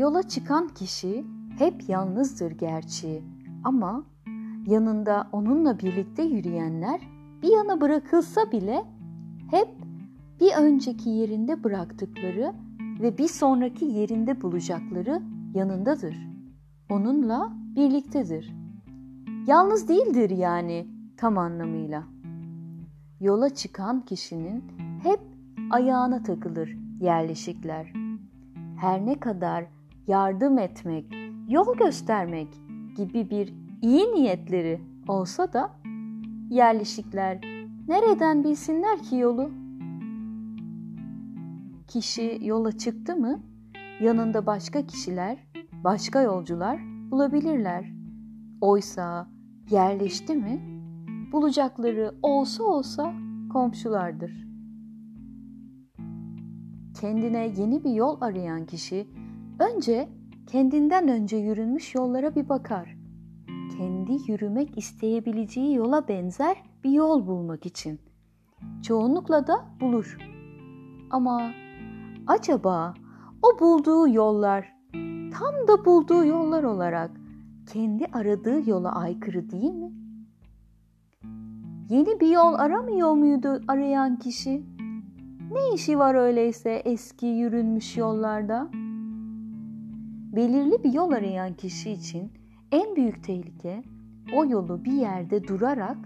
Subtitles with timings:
[0.00, 1.24] Yola çıkan kişi
[1.58, 3.22] hep yalnızdır gerçi
[3.64, 4.04] ama
[4.66, 7.00] yanında onunla birlikte yürüyenler
[7.42, 8.84] bir yana bırakılsa bile
[9.50, 9.68] hep
[10.40, 12.52] bir önceki yerinde bıraktıkları
[13.00, 15.22] ve bir sonraki yerinde bulacakları
[15.54, 16.16] yanındadır.
[16.90, 18.54] Onunla birliktedir.
[19.46, 20.86] Yalnız değildir yani
[21.16, 22.04] tam anlamıyla.
[23.20, 24.64] Yola çıkan kişinin
[25.02, 25.20] hep
[25.70, 27.92] ayağına takılır yerleşikler.
[28.76, 31.14] Her ne kadar yardım etmek,
[31.48, 32.48] yol göstermek
[32.96, 35.70] gibi bir iyi niyetleri olsa da
[36.50, 37.40] yerleşikler
[37.88, 39.50] nereden bilsinler ki yolu?
[41.88, 43.40] Kişi yola çıktı mı
[44.00, 45.38] yanında başka kişiler,
[45.84, 47.92] başka yolcular bulabilirler.
[48.60, 49.28] Oysa
[49.70, 50.60] yerleşti mi
[51.32, 53.14] bulacakları olsa olsa
[53.52, 54.46] komşulardır.
[57.00, 59.06] Kendine yeni bir yol arayan kişi
[59.60, 60.08] önce
[60.46, 62.96] kendinden önce yürünmüş yollara bir bakar.
[63.78, 68.00] Kendi yürümek isteyebileceği yola benzer bir yol bulmak için.
[68.82, 70.18] Çoğunlukla da bulur.
[71.10, 71.50] Ama
[72.26, 72.94] acaba
[73.42, 74.72] o bulduğu yollar
[75.32, 77.10] tam da bulduğu yollar olarak
[77.72, 79.92] kendi aradığı yola aykırı değil mi?
[81.88, 84.62] Yeni bir yol aramıyor muydu arayan kişi?
[85.52, 88.70] Ne işi var öyleyse eski yürünmüş yollarda?
[90.32, 92.32] Belirli bir yol arayan kişi için
[92.72, 93.82] en büyük tehlike
[94.34, 95.96] o yolu bir yerde durarak,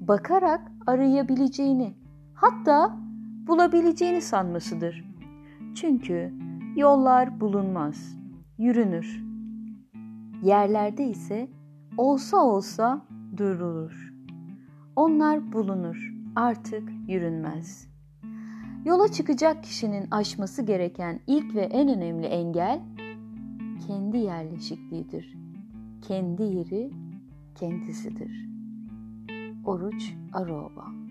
[0.00, 1.94] bakarak arayabileceğini,
[2.34, 2.96] hatta
[3.46, 5.04] bulabileceğini sanmasıdır.
[5.74, 6.32] Çünkü
[6.76, 8.16] yollar bulunmaz,
[8.58, 9.24] yürünür.
[10.42, 11.48] Yerlerde ise
[11.96, 14.12] olsa olsa durulur.
[14.96, 17.88] Onlar bulunur, artık yürünmez.
[18.84, 22.80] Yola çıkacak kişinin aşması gereken ilk ve en önemli engel
[23.86, 25.34] kendi yerleşikliğidir.
[26.02, 26.90] Kendi yeri
[27.54, 28.48] kendisidir.
[29.64, 31.03] Oruç Aroba